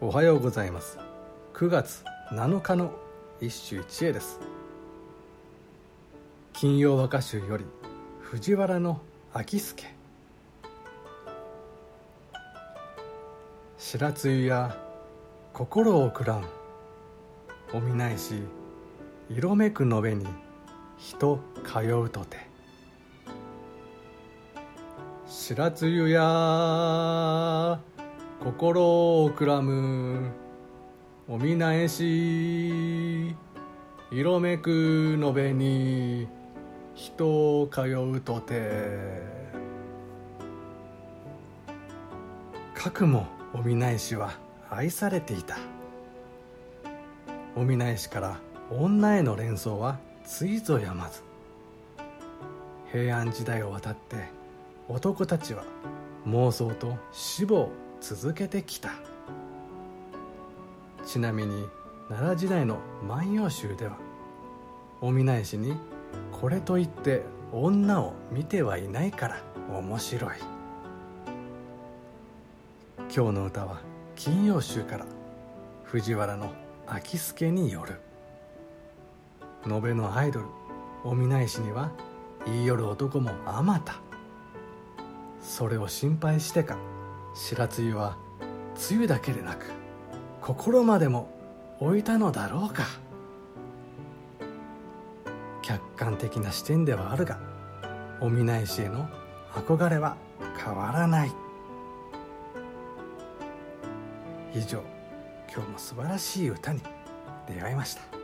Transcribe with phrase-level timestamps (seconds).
[0.00, 0.96] おはようございます。
[1.54, 2.92] 9月7日の
[3.40, 4.38] 一首一会です。
[6.52, 7.64] 金曜和歌集より
[8.20, 9.00] 藤原の
[9.34, 9.84] 秋助。
[13.76, 14.78] 白露や
[15.52, 16.44] 心をくらん。
[17.74, 18.34] お見ないし
[19.28, 20.24] 色めくのべに
[20.96, 22.36] 人通うとて。
[25.26, 27.80] 白露や
[28.42, 30.30] 心をくらむ
[31.28, 33.34] お見ないし
[34.12, 36.28] 色めくのべに
[36.94, 37.26] 人
[37.60, 39.38] を通うとて。
[42.74, 44.38] かくもお見ないしは
[44.70, 45.58] 愛されていた。
[47.56, 48.38] お見ないしから
[48.70, 51.22] 女への連想はついぞやまず。
[52.92, 54.16] 平安時代を渡って
[54.88, 55.64] 男たちは
[56.26, 58.90] 妄想と死を続けてきた。
[61.04, 61.66] ちなみに
[62.08, 63.96] 奈良時代の「万葉集」では
[65.00, 65.74] お見ないしに
[66.32, 70.30] これといって女を見てはいないから面白い。
[73.14, 73.80] 今日の歌は
[74.16, 75.06] 「金曜集」から
[75.84, 76.52] 藤原の
[76.86, 78.00] 秋助による。
[79.66, 80.46] 延べのアイドル
[81.04, 81.90] お見ないしには
[82.46, 83.96] 言いよる男もあまた。
[85.40, 86.76] それを心配してか
[87.38, 88.16] 白露は
[88.90, 89.70] 梅雨だけでなく
[90.42, 91.30] 心までも
[91.78, 92.84] 置いたのだろうか。
[95.62, 97.38] 客観的な視点ではあるが
[98.20, 99.08] お見ないしへの
[99.52, 100.16] 憧れは
[100.62, 101.32] 変わらない。
[104.54, 104.82] 以上
[105.54, 106.80] 今日も素晴らしい歌に
[107.46, 108.17] 出会いました。